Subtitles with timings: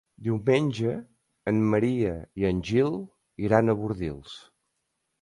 [0.27, 0.93] Diumenge
[1.53, 3.01] en Maria i en Gil
[3.49, 4.39] iran a Bordils.